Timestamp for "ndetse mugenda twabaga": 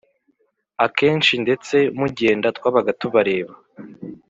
1.43-2.91